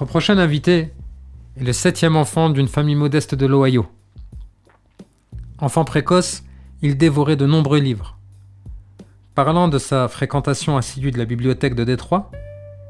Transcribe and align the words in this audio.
Notre 0.00 0.08
prochain 0.08 0.38
invité 0.38 0.94
est 1.58 1.62
le 1.62 1.74
septième 1.74 2.16
enfant 2.16 2.48
d'une 2.48 2.68
famille 2.68 2.94
modeste 2.94 3.34
de 3.34 3.44
l'Ohio. 3.44 3.86
Enfant 5.58 5.84
précoce, 5.84 6.42
il 6.80 6.96
dévorait 6.96 7.36
de 7.36 7.44
nombreux 7.44 7.80
livres. 7.80 8.16
Parlant 9.34 9.68
de 9.68 9.76
sa 9.76 10.08
fréquentation 10.08 10.78
assidue 10.78 11.10
de 11.10 11.18
la 11.18 11.26
bibliothèque 11.26 11.74
de 11.74 11.84
Détroit, 11.84 12.30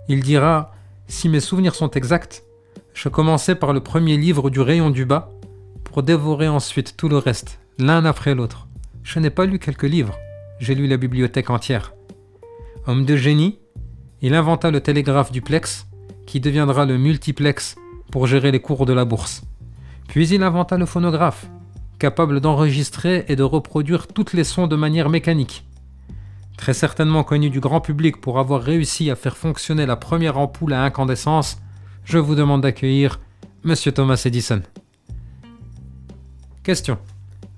il 0.06 0.22
dira 0.22 0.72
Si 1.08 1.28
mes 1.28 1.40
souvenirs 1.40 1.74
sont 1.74 1.90
exacts, 1.90 2.44
je 2.94 3.08
commençais 3.08 3.56
par 3.56 3.72
le 3.72 3.80
premier 3.80 4.16
livre 4.16 4.48
du 4.48 4.60
rayon 4.60 4.90
du 4.90 5.04
bas 5.04 5.32
pour 5.82 6.04
dévorer 6.04 6.46
ensuite 6.46 6.96
tout 6.96 7.08
le 7.08 7.18
reste, 7.18 7.58
l'un 7.76 8.04
après 8.04 8.36
l'autre. 8.36 8.68
Je 9.02 9.18
n'ai 9.18 9.30
pas 9.30 9.46
lu 9.46 9.58
quelques 9.58 9.82
livres, 9.82 10.16
j'ai 10.60 10.76
lu 10.76 10.86
la 10.86 10.96
bibliothèque 10.96 11.50
entière. 11.50 11.92
Homme 12.86 13.04
de 13.04 13.16
génie, 13.16 13.58
il 14.22 14.32
inventa 14.32 14.70
le 14.70 14.80
télégraphe 14.80 15.32
duplex, 15.32 15.89
qui 16.30 16.38
deviendra 16.38 16.86
le 16.86 16.96
multiplex 16.96 17.74
pour 18.12 18.28
gérer 18.28 18.52
les 18.52 18.60
cours 18.60 18.86
de 18.86 18.92
la 18.92 19.04
bourse. 19.04 19.42
Puis 20.06 20.28
il 20.28 20.44
inventa 20.44 20.78
le 20.78 20.86
phonographe, 20.86 21.50
capable 21.98 22.40
d'enregistrer 22.40 23.24
et 23.26 23.34
de 23.34 23.42
reproduire 23.42 24.06
toutes 24.06 24.32
les 24.32 24.44
sons 24.44 24.68
de 24.68 24.76
manière 24.76 25.08
mécanique. 25.08 25.66
Très 26.56 26.72
certainement 26.72 27.24
connu 27.24 27.50
du 27.50 27.58
grand 27.58 27.80
public 27.80 28.20
pour 28.20 28.38
avoir 28.38 28.62
réussi 28.62 29.10
à 29.10 29.16
faire 29.16 29.36
fonctionner 29.36 29.86
la 29.86 29.96
première 29.96 30.38
ampoule 30.38 30.72
à 30.72 30.84
incandescence, 30.84 31.58
je 32.04 32.18
vous 32.18 32.36
demande 32.36 32.60
d'accueillir 32.60 33.18
Monsieur 33.64 33.90
Thomas 33.90 34.22
Edison. 34.24 34.62
Question. 36.62 36.96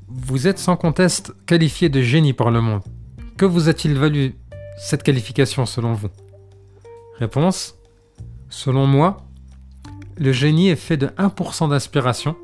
Vous 0.08 0.46
êtes 0.46 0.58
sans 0.58 0.76
conteste 0.76 1.34
qualifié 1.44 1.90
de 1.90 2.00
génie 2.00 2.32
par 2.32 2.50
le 2.50 2.62
monde. 2.62 2.80
Que 3.36 3.44
vous 3.44 3.68
a-t-il 3.68 3.98
valu 3.98 4.34
cette 4.78 5.02
qualification 5.02 5.66
selon 5.66 5.92
vous? 5.92 6.08
Réponse. 7.18 7.76
Selon 8.52 8.86
moi, 8.86 9.16
le 10.18 10.30
génie 10.30 10.68
est 10.68 10.76
fait 10.76 10.98
de 10.98 11.06
1% 11.06 11.70
d'inspiration 11.70 12.36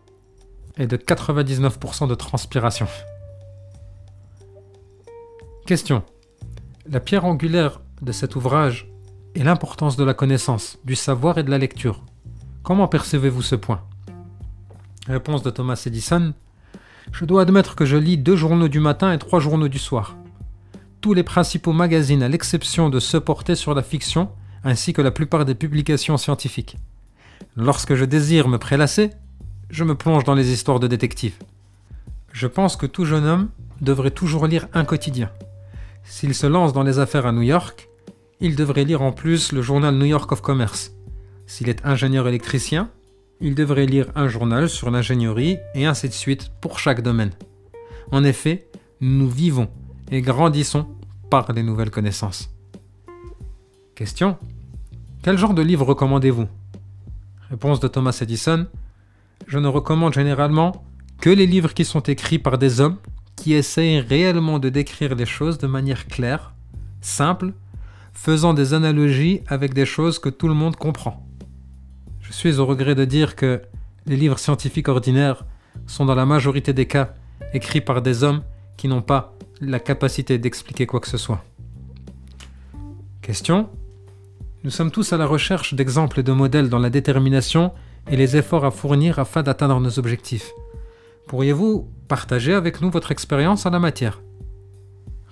et 0.78 0.86
de 0.86 0.96
99% 0.96 2.08
de 2.08 2.14
transpiration. 2.14 2.86
Question. 5.66 6.02
La 6.88 7.00
pierre 7.00 7.26
angulaire 7.26 7.82
de 8.00 8.12
cet 8.12 8.36
ouvrage 8.36 8.90
est 9.34 9.44
l'importance 9.44 9.96
de 9.96 10.04
la 10.04 10.14
connaissance, 10.14 10.78
du 10.82 10.96
savoir 10.96 11.36
et 11.36 11.42
de 11.42 11.50
la 11.50 11.58
lecture. 11.58 12.02
Comment 12.62 12.88
percevez-vous 12.88 13.42
ce 13.42 13.54
point? 13.54 13.82
Réponse 15.08 15.42
de 15.42 15.50
Thomas 15.50 15.80
Edison. 15.84 16.32
Je 17.12 17.26
dois 17.26 17.42
admettre 17.42 17.76
que 17.76 17.84
je 17.84 17.98
lis 17.98 18.16
deux 18.16 18.34
journaux 18.34 18.68
du 18.68 18.80
matin 18.80 19.12
et 19.12 19.18
trois 19.18 19.40
journaux 19.40 19.68
du 19.68 19.78
soir. 19.78 20.16
Tous 21.02 21.12
les 21.12 21.22
principaux 21.22 21.74
magazines, 21.74 22.22
à 22.22 22.28
l'exception 22.28 22.88
de 22.88 22.98
ceux 22.98 23.20
portés 23.20 23.54
sur 23.54 23.74
la 23.74 23.82
fiction, 23.82 24.30
ainsi 24.64 24.92
que 24.92 25.02
la 25.02 25.10
plupart 25.10 25.44
des 25.44 25.54
publications 25.54 26.16
scientifiques. 26.16 26.76
Lorsque 27.56 27.94
je 27.94 28.04
désire 28.04 28.48
me 28.48 28.58
prélasser, 28.58 29.10
je 29.70 29.84
me 29.84 29.94
plonge 29.94 30.24
dans 30.24 30.34
les 30.34 30.52
histoires 30.52 30.80
de 30.80 30.86
détectives. 30.86 31.36
Je 32.32 32.46
pense 32.46 32.76
que 32.76 32.86
tout 32.86 33.04
jeune 33.04 33.26
homme 33.26 33.48
devrait 33.80 34.10
toujours 34.10 34.46
lire 34.46 34.68
un 34.72 34.84
quotidien. 34.84 35.30
S'il 36.04 36.34
se 36.34 36.46
lance 36.46 36.72
dans 36.72 36.82
les 36.82 36.98
affaires 36.98 37.26
à 37.26 37.32
New 37.32 37.42
York, 37.42 37.88
il 38.40 38.56
devrait 38.56 38.84
lire 38.84 39.02
en 39.02 39.12
plus 39.12 39.52
le 39.52 39.62
journal 39.62 39.94
New 39.94 40.06
York 40.06 40.30
of 40.32 40.40
Commerce. 40.40 40.92
S'il 41.46 41.68
est 41.68 41.84
ingénieur 41.84 42.28
électricien, 42.28 42.90
il 43.40 43.54
devrait 43.54 43.86
lire 43.86 44.06
un 44.14 44.28
journal 44.28 44.68
sur 44.68 44.90
l'ingénierie 44.90 45.58
et 45.74 45.86
ainsi 45.86 46.08
de 46.08 46.14
suite 46.14 46.50
pour 46.60 46.78
chaque 46.78 47.02
domaine. 47.02 47.32
En 48.10 48.24
effet, 48.24 48.68
nous 49.00 49.28
vivons 49.28 49.68
et 50.10 50.22
grandissons 50.22 50.86
par 51.30 51.52
les 51.52 51.62
nouvelles 51.62 51.90
connaissances. 51.90 52.50
Question 53.98 54.38
Quel 55.24 55.36
genre 55.38 55.54
de 55.54 55.60
livre 55.60 55.84
recommandez-vous? 55.84 56.46
Réponse 57.50 57.80
de 57.80 57.88
Thomas 57.88 58.16
Edison 58.22 58.68
Je 59.48 59.58
ne 59.58 59.66
recommande 59.66 60.14
généralement 60.14 60.84
que 61.20 61.30
les 61.30 61.46
livres 61.46 61.74
qui 61.74 61.84
sont 61.84 62.02
écrits 62.02 62.38
par 62.38 62.58
des 62.58 62.80
hommes 62.80 62.98
qui 63.34 63.54
essayent 63.54 63.98
réellement 63.98 64.60
de 64.60 64.68
décrire 64.68 65.16
les 65.16 65.26
choses 65.26 65.58
de 65.58 65.66
manière 65.66 66.06
claire, 66.06 66.54
simple, 67.00 67.54
faisant 68.12 68.54
des 68.54 68.72
analogies 68.72 69.40
avec 69.48 69.74
des 69.74 69.84
choses 69.84 70.20
que 70.20 70.28
tout 70.28 70.46
le 70.46 70.54
monde 70.54 70.76
comprend. 70.76 71.26
Je 72.20 72.32
suis 72.32 72.60
au 72.60 72.66
regret 72.66 72.94
de 72.94 73.04
dire 73.04 73.34
que 73.34 73.62
les 74.06 74.16
livres 74.16 74.38
scientifiques 74.38 74.86
ordinaires 74.86 75.44
sont 75.88 76.04
dans 76.04 76.14
la 76.14 76.24
majorité 76.24 76.72
des 76.72 76.86
cas 76.86 77.14
écrits 77.52 77.80
par 77.80 78.00
des 78.00 78.22
hommes 78.22 78.44
qui 78.76 78.86
n'ont 78.86 79.02
pas 79.02 79.34
la 79.60 79.80
capacité 79.80 80.38
d'expliquer 80.38 80.86
quoi 80.86 81.00
que 81.00 81.08
ce 81.08 81.18
soit. 81.18 81.44
Question 83.22 83.68
Nous 84.64 84.70
sommes 84.70 84.90
tous 84.90 85.12
à 85.12 85.16
la 85.16 85.26
recherche 85.26 85.74
d'exemples 85.74 86.18
et 86.18 86.22
de 86.24 86.32
modèles 86.32 86.68
dans 86.68 86.80
la 86.80 86.90
détermination 86.90 87.72
et 88.10 88.16
les 88.16 88.36
efforts 88.36 88.64
à 88.64 88.72
fournir 88.72 89.20
afin 89.20 89.44
d'atteindre 89.44 89.78
nos 89.78 90.00
objectifs. 90.00 90.50
Pourriez-vous 91.28 91.88
partager 92.08 92.54
avec 92.54 92.80
nous 92.80 92.90
votre 92.90 93.12
expérience 93.12 93.66
en 93.66 93.70
la 93.70 93.78
matière? 93.78 94.20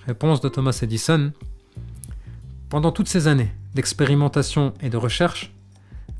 Réponse 0.06 0.41
de 0.41 0.48
Thomas 0.48 0.78
Edison. 0.81 1.32
Pendant 2.69 2.92
toutes 2.92 3.09
ces 3.09 3.26
années 3.26 3.53
d'expérimentation 3.75 4.75
et 4.81 4.91
de 4.91 4.97
recherche, 4.97 5.53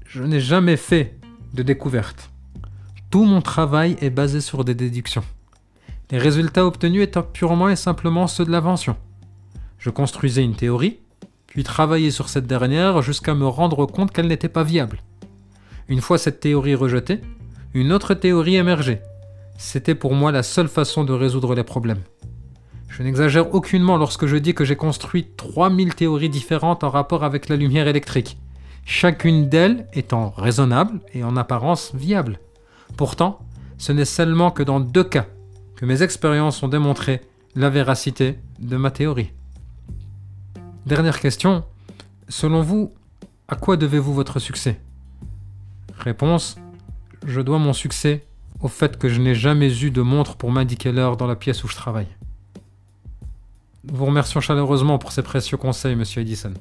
je 0.05 0.25
n'ai 0.25 0.41
jamais 0.41 0.77
fait 0.77 1.17
de 1.55 1.63
découverte. 1.63 2.31
Tout 3.11 3.25
mon 3.25 3.41
travail 3.41 3.97
est 4.01 4.11
basé 4.11 4.41
sur 4.41 4.65
des 4.65 4.75
déductions. 4.75 5.25
Les 6.11 6.19
résultats 6.19 6.67
obtenus 6.67 7.05
étant 7.05 7.23
purement 7.23 7.69
et 7.69 7.77
simplement 7.77 8.27
ceux 8.27 8.45
de 8.45 8.51
l'invention. 8.51 8.97
Je 9.79 9.91
construisais 9.91 10.43
une 10.43 10.57
théorie, 10.57 10.99
puis 11.57 11.65
travaillais 11.65 12.11
sur 12.11 12.29
cette 12.29 12.47
dernière 12.47 13.01
jusqu'à 13.01 13.33
me 13.33 13.47
rendre 13.47 13.87
compte 13.87 14.11
qu'elle 14.11 14.27
n'était 14.27 14.51
pas 14.51 14.63
viable. 14.63 15.01
Une 15.89 16.03
fois 16.03 16.19
cette 16.19 16.39
théorie 16.39 16.75
rejetée, 16.75 17.23
une 17.73 17.95
autre 17.95 18.13
théorie 18.13 18.57
émergeait. 18.57 19.01
C'était 19.57 19.95
pour 19.95 20.13
moi 20.13 20.33
la 20.33 20.43
seule 20.43 20.69
façon 20.69 21.03
de 21.03 21.15
résoudre 21.15 21.55
les 21.55 21.65
problèmes. 21.65 22.03
Je 22.91 23.03
n'exagère 23.03 23.55
aucunement 23.55 23.97
lorsque 23.97 24.27
je 24.27 24.37
dis 24.37 24.53
que 24.53 24.67
j'ai 24.67 24.77
construit 24.77 25.29
3000 25.39 25.95
théories 25.95 26.29
différentes 26.29 26.85
en 26.85 26.91
rapport 26.91 27.25
avec 27.25 27.49
la 27.49 27.57
lumière 27.57 27.89
électrique 27.89 28.37
chacune 28.85 29.49
d'elles 29.49 29.87
étant 29.95 30.35
raisonnable 30.37 31.01
et 31.15 31.25
en 31.25 31.39
apparence 31.39 31.95
viable. 31.95 32.39
Pourtant, 32.99 33.39
ce 33.79 33.93
n'est 33.93 34.05
seulement 34.05 34.51
que 34.51 34.63
dans 34.63 34.79
deux 34.79 35.05
cas 35.05 35.25
que 35.75 35.87
mes 35.87 36.03
expériences 36.03 36.63
ont 36.63 36.69
démontré 36.69 37.23
la 37.55 37.71
véracité 37.71 38.39
de 38.59 38.77
ma 38.77 38.91
théorie. 38.91 39.33
Dernière 40.87 41.19
question. 41.19 41.65
Selon 42.29 42.63
vous, 42.63 42.95
à 43.49 43.57
quoi 43.57 43.77
devez-vous 43.77 44.15
votre 44.15 44.39
succès? 44.39 44.79
Réponse. 45.99 46.59
Je 47.27 47.41
dois 47.41 47.59
mon 47.59 47.73
succès 47.73 48.25
au 48.61 48.69
fait 48.69 48.97
que 48.97 49.09
je 49.09 49.21
n'ai 49.21 49.35
jamais 49.35 49.83
eu 49.83 49.91
de 49.91 50.01
montre 50.01 50.37
pour 50.37 50.53
m'indiquer 50.53 50.93
l'heure 50.93 51.17
dans 51.17 51.27
la 51.27 51.35
pièce 51.35 51.65
où 51.65 51.69
je 51.69 51.75
travaille. 51.75 52.07
Vous 53.83 54.07
remercions 54.07 54.41
chaleureusement 54.41 54.99
pour 54.99 55.11
ces 55.11 55.23
précieux 55.23 55.57
conseils, 55.57 55.97
monsieur 55.97 56.23
Edison. 56.23 56.55